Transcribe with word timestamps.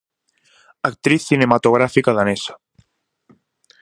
Actriz 0.89 1.21
cinematográfica 1.29 2.11
danesa. 2.19 2.55